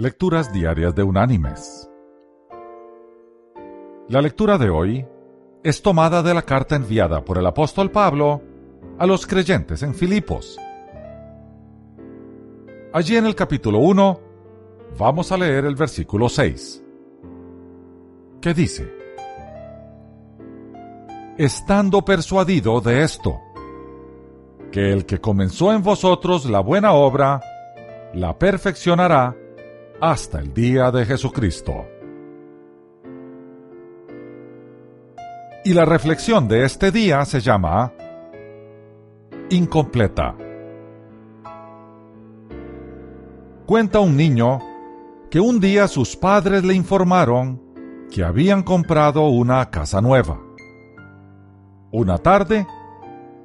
[0.00, 1.90] Lecturas Diarias de Unánimes.
[4.06, 5.04] La lectura de hoy
[5.64, 8.40] es tomada de la carta enviada por el apóstol Pablo
[8.96, 10.56] a los creyentes en Filipos.
[12.92, 14.20] Allí en el capítulo 1
[14.96, 16.84] vamos a leer el versículo 6,
[18.40, 18.94] que dice,
[21.36, 23.40] Estando persuadido de esto,
[24.70, 27.40] que el que comenzó en vosotros la buena obra,
[28.14, 29.34] la perfeccionará
[30.00, 31.86] hasta el día de Jesucristo.
[35.64, 37.92] Y la reflexión de este día se llama
[39.50, 40.36] Incompleta.
[43.66, 44.60] Cuenta un niño
[45.30, 47.60] que un día sus padres le informaron
[48.10, 50.40] que habían comprado una casa nueva.
[51.90, 52.66] Una tarde,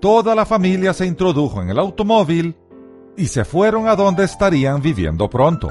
[0.00, 2.56] toda la familia se introdujo en el automóvil
[3.16, 5.70] y se fueron a donde estarían viviendo pronto.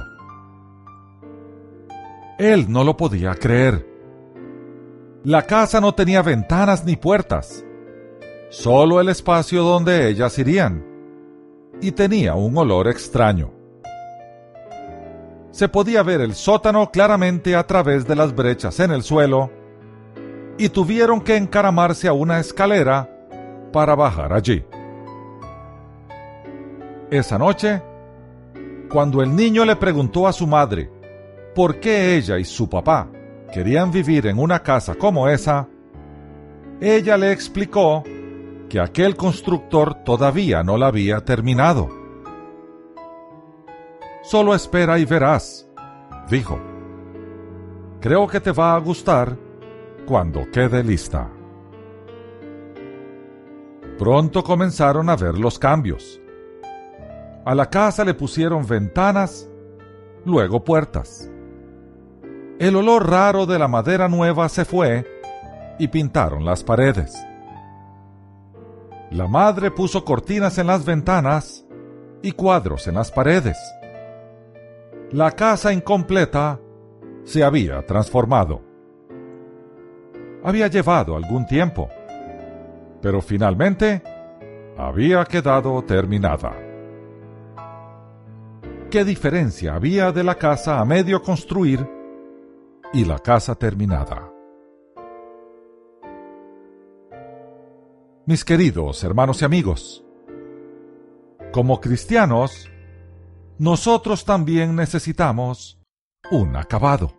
[2.39, 3.85] Él no lo podía creer.
[5.25, 7.65] La casa no tenía ventanas ni puertas,
[8.47, 10.85] solo el espacio donde ellas irían,
[11.81, 13.51] y tenía un olor extraño.
[15.51, 19.51] Se podía ver el sótano claramente a través de las brechas en el suelo,
[20.57, 23.09] y tuvieron que encaramarse a una escalera
[23.73, 24.63] para bajar allí.
[27.11, 27.81] Esa noche,
[28.89, 30.98] cuando el niño le preguntó a su madre
[31.59, 33.09] por qué ella y su papá
[33.51, 35.67] querían vivir en una casa como esa,
[36.79, 38.01] ella le explicó
[38.69, 41.89] que aquel constructor todavía no la había terminado.
[44.21, 45.67] Solo espera y verás,
[46.29, 46.57] dijo.
[47.99, 49.35] Creo que te va a gustar
[50.07, 51.29] cuando quede lista.
[53.97, 56.21] Pronto comenzaron a ver los cambios.
[57.43, 59.49] A la casa le pusieron ventanas,
[60.23, 61.29] luego puertas.
[62.59, 65.07] El olor raro de la madera nueva se fue
[65.79, 67.25] y pintaron las paredes.
[69.11, 71.65] La madre puso cortinas en las ventanas
[72.21, 73.57] y cuadros en las paredes.
[75.11, 76.59] La casa incompleta
[77.23, 78.61] se había transformado.
[80.43, 81.87] Había llevado algún tiempo,
[83.01, 84.03] pero finalmente
[84.77, 86.51] había quedado terminada.
[88.91, 91.98] ¿Qué diferencia había de la casa a medio construir
[92.93, 94.31] y la casa terminada.
[98.25, 100.05] Mis queridos hermanos y amigos,
[101.51, 102.69] como cristianos,
[103.57, 105.81] nosotros también necesitamos
[106.31, 107.13] un acabado.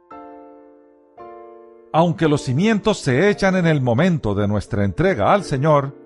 [1.92, 5.96] Aunque los cimientos se echan en el momento de nuestra entrega al Señor,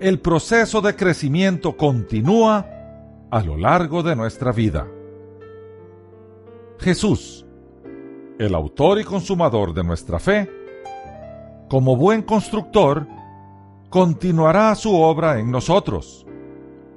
[0.00, 2.66] el proceso de crecimiento continúa
[3.30, 4.88] a lo largo de nuestra vida.
[6.80, 7.46] Jesús,
[8.40, 10.50] el autor y consumador de nuestra fe,
[11.68, 13.06] como buen constructor,
[13.90, 16.26] continuará su obra en nosotros,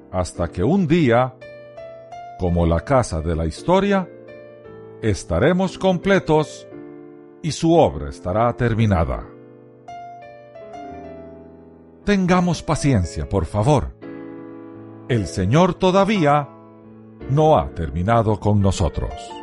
[0.09, 1.35] hasta que un día,
[2.39, 4.07] como la casa de la historia,
[5.01, 6.65] estaremos completos
[7.41, 9.27] y su obra estará terminada.
[12.05, 13.97] Tengamos paciencia, por favor.
[15.09, 16.47] El Señor todavía
[17.29, 19.42] no ha terminado con nosotros.